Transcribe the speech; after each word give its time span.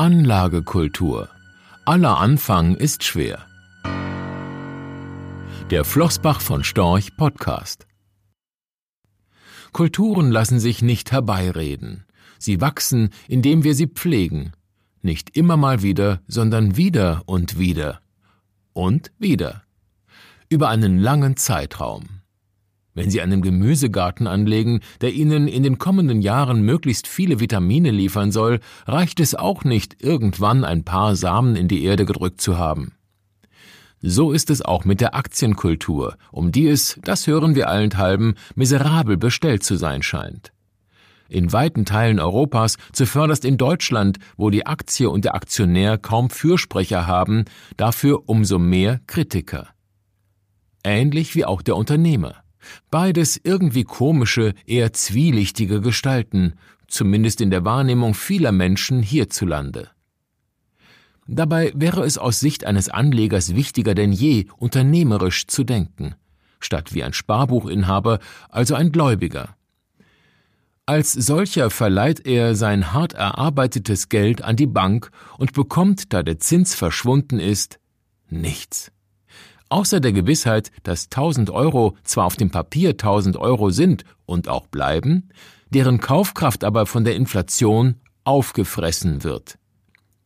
Anlagekultur. 0.00 1.28
Aller 1.84 2.16
Anfang 2.16 2.74
ist 2.74 3.04
schwer. 3.04 3.44
Der 5.68 5.84
Flossbach 5.84 6.40
von 6.40 6.64
Storch 6.64 7.18
Podcast. 7.18 7.86
Kulturen 9.72 10.30
lassen 10.30 10.58
sich 10.58 10.80
nicht 10.80 11.12
herbeireden. 11.12 12.06
Sie 12.38 12.62
wachsen, 12.62 13.10
indem 13.28 13.62
wir 13.62 13.74
sie 13.74 13.88
pflegen. 13.88 14.52
Nicht 15.02 15.36
immer 15.36 15.58
mal 15.58 15.82
wieder, 15.82 16.22
sondern 16.26 16.78
wieder 16.78 17.20
und 17.26 17.58
wieder. 17.58 18.00
Und 18.72 19.12
wieder. 19.18 19.64
Über 20.48 20.70
einen 20.70 20.96
langen 20.96 21.36
Zeitraum. 21.36 22.19
Wenn 22.94 23.10
Sie 23.10 23.20
einen 23.20 23.40
Gemüsegarten 23.40 24.26
anlegen, 24.26 24.80
der 25.00 25.12
Ihnen 25.12 25.46
in 25.46 25.62
den 25.62 25.78
kommenden 25.78 26.22
Jahren 26.22 26.62
möglichst 26.62 27.06
viele 27.06 27.38
Vitamine 27.38 27.90
liefern 27.90 28.32
soll, 28.32 28.60
reicht 28.86 29.20
es 29.20 29.34
auch 29.34 29.62
nicht, 29.64 30.02
irgendwann 30.02 30.64
ein 30.64 30.84
paar 30.84 31.14
Samen 31.14 31.54
in 31.54 31.68
die 31.68 31.84
Erde 31.84 32.04
gedrückt 32.04 32.40
zu 32.40 32.58
haben. 32.58 32.92
So 34.02 34.32
ist 34.32 34.50
es 34.50 34.62
auch 34.62 34.84
mit 34.84 35.00
der 35.00 35.14
Aktienkultur, 35.14 36.16
um 36.32 36.52
die 36.52 36.68
es, 36.68 36.98
das 37.02 37.26
hören 37.26 37.54
wir 37.54 37.68
allenthalben, 37.68 38.34
miserabel 38.54 39.18
bestellt 39.18 39.62
zu 39.62 39.76
sein 39.76 40.02
scheint. 40.02 40.52
In 41.28 41.52
weiten 41.52 41.84
Teilen 41.84 42.18
Europas, 42.18 42.76
zuvörderst 42.92 43.44
in 43.44 43.56
Deutschland, 43.56 44.18
wo 44.36 44.50
die 44.50 44.66
Aktie 44.66 45.08
und 45.08 45.24
der 45.24 45.36
Aktionär 45.36 45.96
kaum 45.96 46.28
Fürsprecher 46.28 47.06
haben, 47.06 47.44
dafür 47.76 48.28
umso 48.28 48.58
mehr 48.58 49.00
Kritiker. 49.06 49.68
Ähnlich 50.82 51.36
wie 51.36 51.44
auch 51.44 51.62
der 51.62 51.76
Unternehmer. 51.76 52.42
Beides 52.90 53.40
irgendwie 53.42 53.84
komische, 53.84 54.54
eher 54.66 54.92
zwielichtige 54.92 55.80
Gestalten, 55.80 56.54
zumindest 56.88 57.40
in 57.40 57.50
der 57.50 57.64
Wahrnehmung 57.64 58.14
vieler 58.14 58.52
Menschen 58.52 59.02
hierzulande. 59.02 59.90
Dabei 61.26 61.72
wäre 61.76 62.04
es 62.04 62.18
aus 62.18 62.40
Sicht 62.40 62.64
eines 62.64 62.88
Anlegers 62.88 63.54
wichtiger 63.54 63.94
denn 63.94 64.12
je, 64.12 64.46
unternehmerisch 64.58 65.46
zu 65.46 65.62
denken, 65.62 66.16
statt 66.58 66.92
wie 66.92 67.04
ein 67.04 67.12
Sparbuchinhaber, 67.12 68.18
also 68.48 68.74
ein 68.74 68.90
Gläubiger. 68.90 69.54
Als 70.86 71.12
solcher 71.12 71.70
verleiht 71.70 72.26
er 72.26 72.56
sein 72.56 72.92
hart 72.92 73.12
erarbeitetes 73.12 74.08
Geld 74.08 74.42
an 74.42 74.56
die 74.56 74.66
Bank 74.66 75.12
und 75.38 75.52
bekommt, 75.52 76.12
da 76.12 76.24
der 76.24 76.40
Zins 76.40 76.74
verschwunden 76.74 77.38
ist, 77.38 77.78
nichts. 78.28 78.90
Außer 79.70 80.00
der 80.00 80.12
Gewissheit, 80.12 80.72
dass 80.82 81.04
1000 81.04 81.48
Euro 81.50 81.96
zwar 82.02 82.26
auf 82.26 82.36
dem 82.36 82.50
Papier 82.50 82.90
1000 82.90 83.36
Euro 83.36 83.70
sind 83.70 84.04
und 84.26 84.48
auch 84.48 84.66
bleiben, 84.66 85.28
deren 85.70 86.00
Kaufkraft 86.00 86.64
aber 86.64 86.86
von 86.86 87.04
der 87.04 87.14
Inflation 87.14 87.94
aufgefressen 88.24 89.22
wird. 89.22 89.58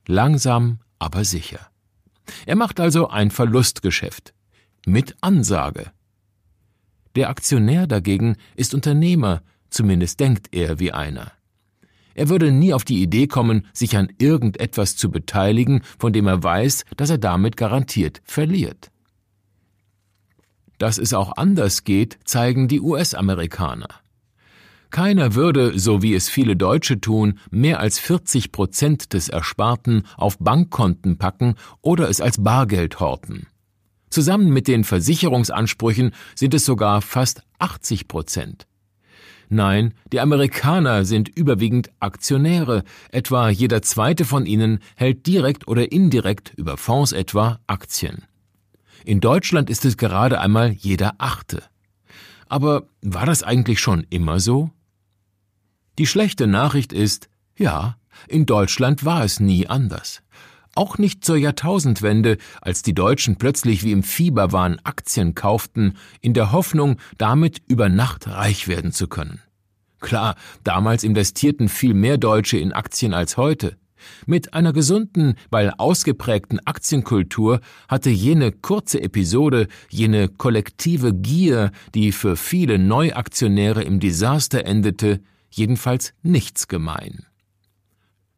Langsam, 0.06 0.81
aber 0.98 1.25
sicher. 1.25 1.61
Er 2.47 2.56
macht 2.56 2.81
also 2.81 3.09
ein 3.09 3.31
Verlustgeschäft. 3.31 4.33
Mit 4.87 5.15
Ansage. 5.20 5.92
Der 7.15 7.28
Aktionär 7.28 7.87
dagegen 7.87 8.37
ist 8.56 8.75
Unternehmer, 8.75 9.42
zumindest 9.69 10.20
denkt 10.20 10.48
er 10.53 10.81
wie 10.81 10.92
einer. 10.92 11.33
Er 12.15 12.31
würde 12.31 12.50
nie 12.50 12.72
auf 12.72 12.84
die 12.84 13.03
Idee 13.03 13.27
kommen, 13.27 13.67
sich 13.75 13.97
an 13.97 14.09
irgendetwas 14.19 14.97
zu 14.97 15.11
beteiligen, 15.11 15.83
von 15.98 16.15
dem 16.15 16.27
er 16.27 16.42
weiß, 16.42 16.84
dass 16.97 17.11
er 17.11 17.19
damit 17.19 17.56
garantiert 17.59 18.22
verliert. 18.25 18.91
Dass 20.78 20.98
es 20.98 21.14
auch 21.14 21.36
anders 21.36 21.84
geht, 21.84 22.19
zeigen 22.25 22.69
die 22.69 22.80
US-Amerikaner. 22.80 23.89
Keiner 24.91 25.34
würde, 25.34 25.77
so 25.77 26.03
wie 26.03 26.14
es 26.14 26.28
viele 26.28 26.55
Deutsche 26.55 27.00
tun, 27.00 27.41
mehr 27.50 27.81
als 27.81 27.98
40 27.98 28.53
Prozent 28.53 29.12
des 29.12 29.28
Ersparten 29.28 30.06
auf 30.16 30.39
Bankkonten 30.39 31.19
packen 31.19 31.56
oder 31.83 32.08
es 32.08 32.20
als 32.20 32.42
Bargeld 32.42 33.00
horten. 33.00 33.48
Zusammen 34.11 34.53
mit 34.53 34.69
den 34.69 34.84
Versicherungsansprüchen 34.84 36.12
sind 36.37 36.54
es 36.54 36.65
sogar 36.65 37.03
fast 37.03 37.43
80 37.59 38.06
Prozent. 38.06 38.69
Nein, 39.48 39.94
die 40.12 40.21
Amerikaner 40.21 41.04
sind 41.04 41.28
überwiegend 41.28 41.91
Aktionäre, 41.98 42.84
etwa 43.10 43.48
jeder 43.48 43.82
zweite 43.82 44.25
von 44.25 44.47
ihnen 44.47 44.78
hält 44.94 45.27
direkt 45.27 45.66
oder 45.66 45.91
indirekt 45.91 46.53
über 46.56 46.77
Fonds 46.77 47.10
etwa 47.10 47.59
Aktien. 47.66 48.25
In 49.04 49.20
Deutschland 49.20 49.69
ist 49.69 49.84
es 49.84 49.98
gerade 49.98 50.41
einmal 50.41 50.70
jeder 50.70 51.15
Achte. 51.19 51.62
Aber 52.48 52.88
war 53.03 53.26
das 53.26 53.42
eigentlich 53.42 53.78
schon 53.78 54.06
immer 54.09 54.41
so? 54.41 54.70
Die 55.98 56.06
schlechte 56.06 56.47
Nachricht 56.47 56.92
ist, 56.92 57.28
ja, 57.56 57.98
in 58.28 58.47
Deutschland 58.47 59.04
war 59.04 59.22
es 59.22 59.41
nie 59.41 59.66
anders. 59.66 60.22
Auch 60.75 60.97
nicht 60.97 61.22
zur 61.22 61.37
Jahrtausendwende, 61.37 62.38
als 62.62 62.82
die 62.82 62.94
Deutschen 62.94 63.37
plötzlich 63.37 63.84
wie 63.84 63.92
im 63.92 64.03
Fieberwahn 64.03 64.81
Aktien 64.84 65.34
kauften, 65.34 65.97
in 66.21 66.32
der 66.32 66.50
Hoffnung, 66.50 66.98
damit 67.19 67.60
über 67.69 67.91
Nacht 67.91 68.26
reich 68.26 68.69
werden 68.69 68.91
zu 68.91 69.06
können. 69.06 69.42
Klar, 70.00 70.34
damals 70.65 71.04
investierten 71.04 71.69
viel 71.69 71.94
mehr 71.94 72.16
Deutsche 72.16 72.59
in 72.59 72.72
Aktien 72.72 73.15
als 73.15 73.36
heute. 73.36 73.76
Mit 74.27 74.55
einer 74.55 74.72
gesunden, 74.72 75.34
weil 75.50 75.72
ausgeprägten 75.77 76.60
Aktienkultur 76.66 77.60
hatte 77.88 78.10
jene 78.10 78.53
kurze 78.53 79.00
Episode, 79.00 79.69
jene 79.88 80.28
kollektive 80.28 81.15
Gier, 81.15 81.71
die 81.94 82.12
für 82.12 82.37
viele 82.37 82.78
Neuaktionäre 82.78 83.83
im 83.83 84.00
Desaster 84.00 84.65
endete, 84.65 85.21
jedenfalls 85.50 86.12
nichts 86.22 86.69
gemein. 86.69 87.27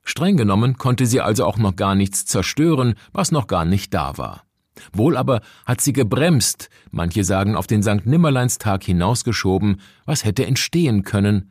Streng 0.05 0.37
genommen 0.37 0.79
konnte 0.79 1.05
sie 1.07 1.21
also 1.21 1.45
auch 1.45 1.59
noch 1.59 1.75
gar 1.75 1.95
nichts 1.95 2.27
zerstören, 2.27 2.95
was 3.13 3.33
noch 3.33 3.49
gar 3.49 3.65
nicht 3.65 3.93
da 3.93 4.17
war. 4.19 4.45
Wohl 4.93 5.17
aber 5.17 5.41
hat 5.65 5.81
sie 5.81 5.93
gebremst, 5.93 6.69
manche 6.91 7.25
sagen 7.25 7.57
auf 7.57 7.67
den 7.67 7.83
St. 7.83 8.07
Nimmerleinstag 8.07 8.85
hinausgeschoben, 8.85 9.81
was 10.05 10.25
hätte 10.25 10.47
entstehen 10.47 11.03
können. 11.03 11.51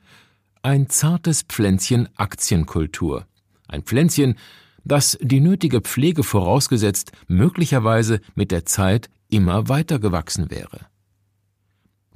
Ein 0.61 0.89
zartes 0.89 1.43
Pflänzchen 1.43 2.07
Aktienkultur. 2.15 3.25
Ein 3.67 3.83
Pflänzchen, 3.83 4.35
das 4.83 5.17
die 5.21 5.39
nötige 5.39 5.81
Pflege 5.81 6.23
vorausgesetzt 6.23 7.11
möglicherweise 7.27 8.21
mit 8.35 8.51
der 8.51 8.65
Zeit 8.65 9.09
immer 9.29 9.67
weiter 9.67 9.99
gewachsen 9.99 10.51
wäre. 10.51 10.87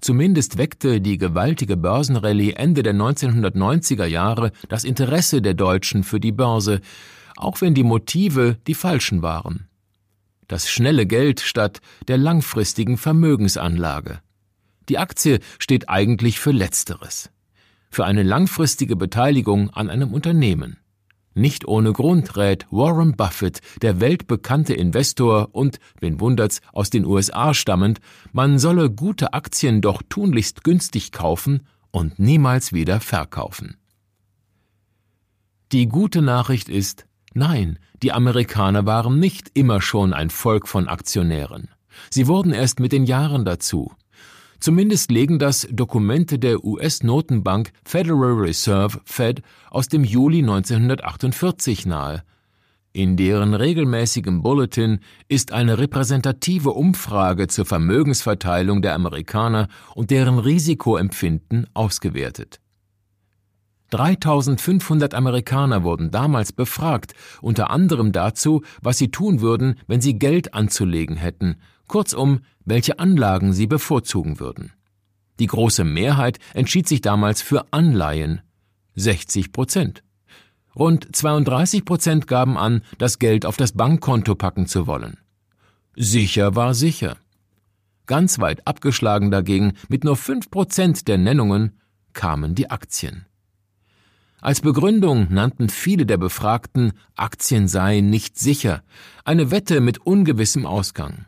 Zumindest 0.01 0.57
weckte 0.57 1.01
die 1.01 1.17
gewaltige 1.17 1.75
Börsenrallye 1.75 2.53
Ende 2.53 2.83
der 2.83 2.93
1990er 2.93 4.05
Jahre 4.05 4.51
das 4.69 4.85
Interesse 4.85 5.41
der 5.41 5.55
Deutschen 5.55 6.03
für 6.03 6.19
die 6.19 6.31
Börse, 6.31 6.79
auch 7.35 7.59
wenn 7.61 7.73
die 7.73 7.83
Motive 7.83 8.57
die 8.67 8.75
falschen 8.75 9.21
waren. 9.21 9.67
Das 10.47 10.69
schnelle 10.69 11.05
Geld 11.05 11.41
statt 11.41 11.81
der 12.07 12.17
langfristigen 12.17 12.97
Vermögensanlage. 12.97 14.19
Die 14.87 14.97
Aktie 14.97 15.39
steht 15.59 15.89
eigentlich 15.89 16.39
für 16.39 16.51
Letzteres. 16.51 17.29
Für 17.91 18.05
eine 18.05 18.23
langfristige 18.23 18.95
Beteiligung 18.95 19.69
an 19.69 19.89
einem 19.89 20.13
Unternehmen. 20.13 20.77
Nicht 21.33 21.67
ohne 21.67 21.93
Grund 21.93 22.37
rät 22.37 22.65
Warren 22.71 23.15
Buffett, 23.15 23.61
der 23.81 24.01
weltbekannte 24.01 24.73
Investor 24.73 25.49
und, 25.51 25.79
wen 25.99 26.19
wundert's, 26.19 26.61
aus 26.73 26.89
den 26.89 27.05
USA 27.05 27.53
stammend, 27.53 27.99
man 28.31 28.59
solle 28.59 28.89
gute 28.89 29.33
Aktien 29.33 29.81
doch 29.81 30.01
tunlichst 30.09 30.63
günstig 30.63 31.11
kaufen 31.11 31.67
und 31.91 32.19
niemals 32.19 32.73
wieder 32.73 32.99
verkaufen. 32.99 33.77
Die 35.71 35.87
gute 35.87 36.21
Nachricht 36.21 36.67
ist, 36.67 37.05
nein, 37.33 37.77
die 38.01 38.11
Amerikaner 38.11 38.85
waren 38.85 39.19
nicht 39.19 39.51
immer 39.53 39.81
schon 39.81 40.13
ein 40.13 40.31
Volk 40.31 40.67
von 40.67 40.87
Aktionären. 40.87 41.69
Sie 42.09 42.27
wurden 42.27 42.53
erst 42.53 42.79
mit 42.79 42.91
den 42.91 43.05
Jahren 43.05 43.45
dazu. 43.45 43.91
Zumindest 44.59 45.09
legen 45.09 45.39
das 45.39 45.67
Dokumente 45.71 46.37
der 46.37 46.63
US-Notenbank 46.63 47.71
Federal 47.85 48.33
Reserve 48.33 48.99
Fed 49.05 49.41
aus 49.71 49.87
dem 49.87 50.03
Juli 50.03 50.39
1948 50.39 51.85
nahe. 51.85 52.23
In 52.91 53.15
deren 53.15 53.53
regelmäßigem 53.53 54.41
Bulletin 54.41 54.99
ist 55.27 55.53
eine 55.53 55.77
repräsentative 55.77 56.71
Umfrage 56.71 57.47
zur 57.47 57.65
Vermögensverteilung 57.65 58.81
der 58.81 58.95
Amerikaner 58.95 59.67
und 59.95 60.09
deren 60.11 60.39
Risikoempfinden 60.39 61.67
ausgewertet. 61.73 62.59
3500 63.91 65.13
Amerikaner 65.13 65.83
wurden 65.83 66.11
damals 66.11 66.51
befragt, 66.51 67.13
unter 67.41 67.69
anderem 67.69 68.11
dazu, 68.11 68.61
was 68.81 68.97
sie 68.97 69.11
tun 69.11 69.41
würden, 69.41 69.75
wenn 69.87 70.01
sie 70.01 70.19
Geld 70.19 70.53
anzulegen 70.53 71.15
hätten, 71.15 71.55
kurzum, 71.89 72.39
welche 72.63 72.99
Anlagen 72.99 73.51
sie 73.51 73.67
bevorzugen 73.67 74.39
würden. 74.39 74.71
Die 75.39 75.47
große 75.47 75.83
Mehrheit 75.83 76.39
entschied 76.53 76.87
sich 76.87 77.01
damals 77.01 77.41
für 77.41 77.65
Anleihen, 77.71 78.41
60 78.95 79.51
Prozent. 79.51 80.03
Rund 80.75 81.13
32 81.13 81.83
Prozent 81.83 82.27
gaben 82.27 82.57
an, 82.57 82.83
das 82.97 83.19
Geld 83.19 83.45
auf 83.45 83.57
das 83.57 83.73
Bankkonto 83.73 84.35
packen 84.35 84.67
zu 84.67 84.87
wollen. 84.87 85.17
Sicher 85.95 86.55
war 86.55 86.73
sicher. 86.73 87.17
Ganz 88.05 88.39
weit 88.39 88.65
abgeschlagen 88.65 89.31
dagegen, 89.31 89.73
mit 89.89 90.03
nur 90.03 90.15
5 90.15 90.49
Prozent 90.49 91.07
der 91.07 91.17
Nennungen, 91.17 91.79
kamen 92.13 92.55
die 92.55 92.69
Aktien. 92.69 93.25
Als 94.41 94.61
Begründung 94.61 95.27
nannten 95.29 95.69
viele 95.69 96.05
der 96.05 96.17
Befragten, 96.17 96.93
Aktien 97.15 97.67
seien 97.67 98.09
nicht 98.09 98.39
sicher, 98.39 98.83
eine 99.25 99.51
Wette 99.51 99.81
mit 99.81 99.99
ungewissem 99.99 100.65
Ausgang. 100.65 101.25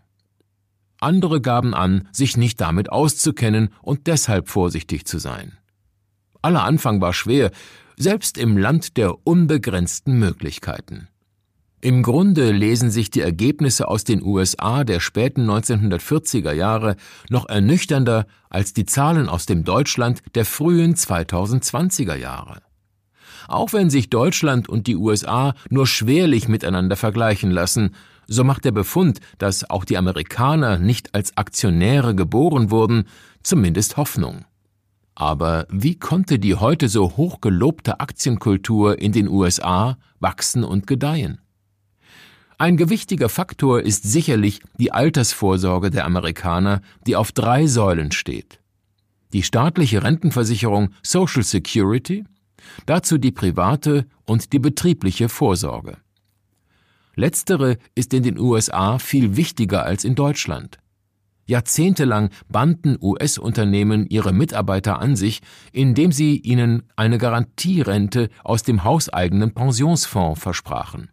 Andere 1.01 1.41
gaben 1.41 1.73
an, 1.73 2.07
sich 2.11 2.37
nicht 2.37 2.61
damit 2.61 2.91
auszukennen 2.91 3.69
und 3.81 4.07
deshalb 4.07 4.49
vorsichtig 4.49 5.05
zu 5.05 5.17
sein. 5.17 5.57
Aller 6.41 6.63
Anfang 6.63 7.01
war 7.01 7.13
schwer, 7.13 7.51
selbst 7.97 8.37
im 8.37 8.57
Land 8.57 8.97
der 8.97 9.27
unbegrenzten 9.27 10.17
Möglichkeiten. 10.17 11.07
Im 11.83 12.03
Grunde 12.03 12.51
lesen 12.51 12.91
sich 12.91 13.09
die 13.09 13.21
Ergebnisse 13.21 13.87
aus 13.87 14.03
den 14.03 14.23
USA 14.23 14.83
der 14.83 14.99
späten 14.99 15.49
1940er 15.49 16.51
Jahre 16.51 16.95
noch 17.29 17.49
ernüchternder 17.49 18.27
als 18.51 18.73
die 18.73 18.85
Zahlen 18.85 19.27
aus 19.27 19.47
dem 19.47 19.63
Deutschland 19.63 20.21
der 20.35 20.45
frühen 20.45 20.93
2020er 20.93 22.15
Jahre. 22.15 22.61
Auch 23.47 23.73
wenn 23.73 23.89
sich 23.89 24.11
Deutschland 24.11 24.69
und 24.69 24.85
die 24.85 24.95
USA 24.95 25.55
nur 25.69 25.87
schwerlich 25.87 26.47
miteinander 26.47 26.95
vergleichen 26.95 27.49
lassen, 27.49 27.95
so 28.31 28.45
macht 28.45 28.63
der 28.63 28.71
Befund, 28.71 29.19
dass 29.39 29.69
auch 29.69 29.83
die 29.83 29.97
Amerikaner 29.97 30.77
nicht 30.77 31.13
als 31.13 31.35
Aktionäre 31.35 32.15
geboren 32.15 32.71
wurden, 32.71 33.03
zumindest 33.43 33.97
Hoffnung. 33.97 34.45
Aber 35.15 35.67
wie 35.69 35.99
konnte 35.99 36.39
die 36.39 36.55
heute 36.55 36.87
so 36.87 37.17
hoch 37.17 37.41
gelobte 37.41 37.99
Aktienkultur 37.99 38.99
in 38.99 39.11
den 39.11 39.27
USA 39.27 39.97
wachsen 40.21 40.63
und 40.63 40.87
gedeihen? 40.87 41.41
Ein 42.57 42.77
gewichtiger 42.77 43.27
Faktor 43.27 43.81
ist 43.81 44.03
sicherlich 44.03 44.61
die 44.77 44.93
Altersvorsorge 44.93 45.89
der 45.89 46.05
Amerikaner, 46.05 46.81
die 47.05 47.17
auf 47.17 47.33
drei 47.33 47.67
Säulen 47.67 48.13
steht. 48.13 48.61
Die 49.33 49.43
staatliche 49.43 50.03
Rentenversicherung 50.03 50.91
Social 51.03 51.43
Security, 51.43 52.23
dazu 52.85 53.17
die 53.17 53.31
private 53.31 54.05
und 54.25 54.53
die 54.53 54.59
betriebliche 54.59 55.27
Vorsorge. 55.27 55.97
Letztere 57.15 57.77
ist 57.95 58.13
in 58.13 58.23
den 58.23 58.39
USA 58.39 58.97
viel 58.99 59.35
wichtiger 59.35 59.83
als 59.85 60.03
in 60.03 60.15
Deutschland. 60.15 60.77
Jahrzehntelang 61.45 62.29
banden 62.47 62.97
US-Unternehmen 63.01 64.07
ihre 64.09 64.31
Mitarbeiter 64.31 64.99
an 64.99 65.15
sich, 65.15 65.41
indem 65.73 66.11
sie 66.11 66.37
ihnen 66.37 66.83
eine 66.95 67.17
Garantierente 67.17 68.29
aus 68.43 68.63
dem 68.63 68.83
hauseigenen 68.83 69.53
Pensionsfonds 69.53 70.41
versprachen. 70.41 71.09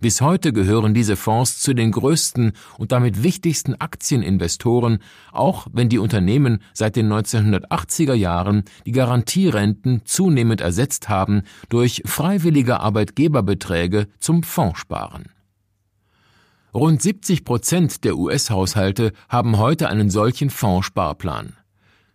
Bis 0.00 0.20
heute 0.20 0.52
gehören 0.52 0.94
diese 0.94 1.16
Fonds 1.16 1.58
zu 1.58 1.74
den 1.74 1.90
größten 1.90 2.52
und 2.78 2.92
damit 2.92 3.24
wichtigsten 3.24 3.74
Aktieninvestoren, 3.80 5.00
auch 5.32 5.66
wenn 5.72 5.88
die 5.88 5.98
Unternehmen 5.98 6.62
seit 6.72 6.94
den 6.94 7.12
1980er 7.12 8.14
Jahren 8.14 8.62
die 8.86 8.92
Garantierenten 8.92 10.02
zunehmend 10.04 10.60
ersetzt 10.60 11.08
haben 11.08 11.42
durch 11.68 12.02
freiwillige 12.04 12.78
Arbeitgeberbeträge 12.78 14.06
zum 14.20 14.44
Fondssparen. 14.44 15.30
Rund 16.72 17.02
70 17.02 17.44
Prozent 17.44 18.04
der 18.04 18.16
US-Haushalte 18.16 19.12
haben 19.28 19.58
heute 19.58 19.88
einen 19.88 20.10
solchen 20.10 20.50
Fondssparplan. 20.50 21.54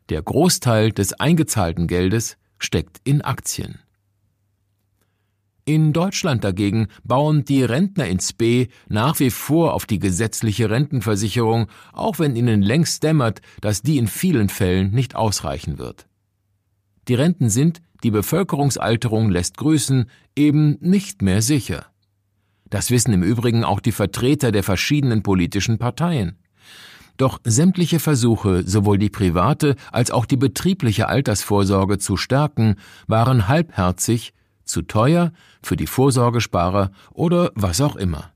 Der 0.07 0.21
Großteil 0.21 0.93
des 0.93 1.19
eingezahlten 1.19 1.87
Geldes 1.87 2.37
steckt 2.59 3.01
in 3.03 3.21
Aktien. 3.21 3.79
In 5.65 5.93
Deutschland 5.93 6.43
dagegen 6.43 6.87
bauen 7.05 7.45
die 7.45 7.63
Rentner 7.63 8.07
ins 8.07 8.33
B 8.33 8.67
nach 8.89 9.19
wie 9.21 9.29
vor 9.29 9.73
auf 9.73 9.85
die 9.85 9.99
gesetzliche 9.99 10.69
Rentenversicherung, 10.69 11.67
auch 11.93 12.19
wenn 12.19 12.35
ihnen 12.35 12.61
längst 12.61 13.01
dämmert, 13.03 13.41
dass 13.61 13.81
die 13.81 13.97
in 13.97 14.07
vielen 14.07 14.49
Fällen 14.49 14.91
nicht 14.91 15.15
ausreichen 15.15 15.77
wird. 15.77 16.05
Die 17.07 17.15
Renten 17.15 17.49
sind, 17.49 17.81
die 18.03 18.11
Bevölkerungsalterung 18.11 19.29
lässt 19.29 19.55
grüßen, 19.55 20.09
eben 20.35 20.77
nicht 20.81 21.21
mehr 21.21 21.41
sicher. 21.41 21.85
Das 22.69 22.91
wissen 22.91 23.13
im 23.13 23.23
Übrigen 23.23 23.63
auch 23.63 23.79
die 23.79 23.93
Vertreter 23.93 24.51
der 24.51 24.63
verschiedenen 24.63 25.23
politischen 25.23 25.77
Parteien. 25.77 26.39
Doch 27.15 27.39
sämtliche 27.45 27.99
Versuche, 27.99 28.63
sowohl 28.65 28.97
die 28.97 29.09
private 29.09 29.75
als 29.93 30.11
auch 30.11 30.25
die 30.25 30.35
betriebliche 30.35 31.07
Altersvorsorge 31.07 31.99
zu 31.99 32.17
stärken, 32.17 32.75
waren 33.07 33.47
halbherzig 33.47 34.33
zu 34.65 34.81
teuer 34.81 35.31
für 35.61 35.75
die 35.75 35.87
Vorsorgesparer 35.87 36.91
oder 37.11 37.51
was 37.55 37.81
auch 37.81 37.95
immer. 37.95 38.31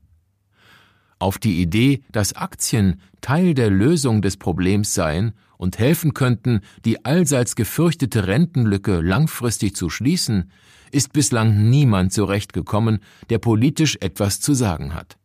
Auf 1.18 1.38
die 1.38 1.60
Idee, 1.60 2.02
dass 2.12 2.34
Aktien 2.34 3.00
Teil 3.20 3.54
der 3.54 3.70
Lösung 3.70 4.22
des 4.22 4.36
Problems 4.36 4.94
seien 4.94 5.32
und 5.56 5.78
helfen 5.78 6.14
könnten, 6.14 6.60
die 6.84 7.04
allseits 7.04 7.56
gefürchtete 7.56 8.28
Rentenlücke 8.28 9.00
langfristig 9.00 9.74
zu 9.74 9.90
schließen, 9.90 10.50
ist 10.92 11.12
bislang 11.12 11.68
niemand 11.68 12.12
zurechtgekommen, 12.12 13.00
der 13.30 13.38
politisch 13.38 13.98
etwas 14.00 14.40
zu 14.40 14.54
sagen 14.54 14.94
hat. 14.94 15.18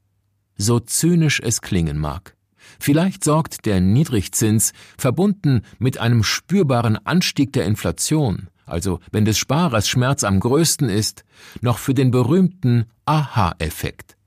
So 0.57 0.79
zynisch 0.79 1.39
es 1.39 1.61
klingen 1.61 1.99
mag. 1.99 2.35
Vielleicht 2.79 3.23
sorgt 3.23 3.65
der 3.65 3.79
Niedrigzins, 3.79 4.73
verbunden 4.97 5.61
mit 5.79 5.99
einem 5.99 6.23
spürbaren 6.23 6.97
Anstieg 7.05 7.53
der 7.53 7.65
Inflation, 7.65 8.47
also 8.65 8.99
wenn 9.11 9.25
des 9.25 9.37
Sparers 9.37 9.87
Schmerz 9.87 10.23
am 10.23 10.39
größten 10.39 10.89
ist, 10.89 11.23
noch 11.61 11.77
für 11.77 11.93
den 11.93 12.11
berühmten 12.11 12.85
Aha-Effekt. 13.05 14.17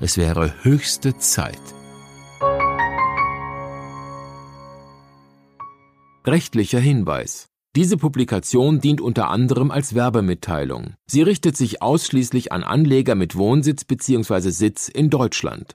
Es 0.00 0.16
wäre 0.16 0.52
höchste 0.62 1.16
Zeit. 1.18 1.60
Rechtlicher 6.26 6.80
Hinweis. 6.80 7.48
Diese 7.76 7.96
Publikation 7.96 8.80
dient 8.80 9.00
unter 9.00 9.30
anderem 9.30 9.70
als 9.70 9.94
Werbemitteilung. 9.94 10.94
Sie 11.06 11.22
richtet 11.22 11.56
sich 11.56 11.82
ausschließlich 11.82 12.52
an 12.52 12.62
Anleger 12.62 13.14
mit 13.14 13.36
Wohnsitz 13.36 13.84
bzw. 13.84 14.50
Sitz 14.50 14.88
in 14.88 15.10
Deutschland. 15.10 15.74